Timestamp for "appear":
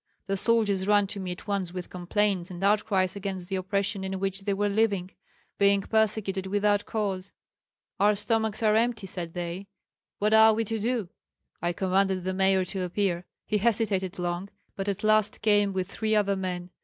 12.81-13.25